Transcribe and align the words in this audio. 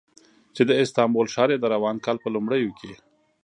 چې 0.55 0.61
د 0.69 0.71
استانبول 0.81 1.27
ښار 1.33 1.49
یې 1.53 1.57
د 1.61 1.65
روان 1.75 1.95
کال 2.05 2.17
په 2.21 2.29
لومړیو 2.35 2.77
کې 2.79 2.91